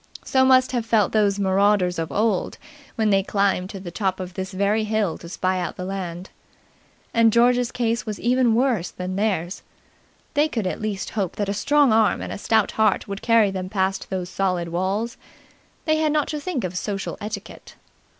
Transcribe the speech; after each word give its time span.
So 0.25 0.43
must 0.43 0.71
have 0.71 0.83
felt 0.83 1.11
those 1.11 1.37
marauders 1.37 1.99
of 1.99 2.11
old 2.11 2.57
when 2.95 3.11
they 3.11 3.21
climbed 3.21 3.69
to 3.69 3.79
the 3.79 3.91
top 3.91 4.19
of 4.19 4.33
this 4.33 4.51
very 4.51 4.83
hill 4.83 5.15
to 5.19 5.29
spy 5.29 5.59
out 5.59 5.75
the 5.77 5.85
land. 5.85 6.31
And 7.13 7.31
George's 7.31 7.71
case 7.71 8.03
was 8.03 8.19
even 8.19 8.55
worse 8.55 8.89
than 8.89 9.15
theirs. 9.15 9.61
They 10.33 10.47
could 10.47 10.65
at 10.65 10.81
least 10.81 11.11
hope 11.11 11.35
that 11.35 11.49
a 11.49 11.53
strong 11.53 11.93
arm 11.93 12.19
and 12.19 12.33
a 12.33 12.39
stout 12.39 12.71
heart 12.71 13.07
would 13.07 13.21
carry 13.21 13.51
them 13.51 13.69
past 13.69 14.09
those 14.09 14.29
solid 14.29 14.69
walls; 14.69 15.17
they 15.85 15.97
had 15.97 16.11
not 16.11 16.27
to 16.29 16.39
think 16.39 16.63
of 16.63 16.75
social 16.75 17.15
etiquette. 17.21 17.75